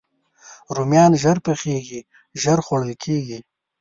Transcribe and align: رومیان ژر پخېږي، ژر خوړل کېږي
رومیان 0.75 1.11
ژر 1.21 1.37
پخېږي، 1.45 2.01
ژر 2.41 2.59
خوړل 2.65 2.91
کېږي 3.03 3.39